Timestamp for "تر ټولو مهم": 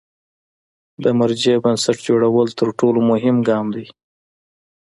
2.59-3.35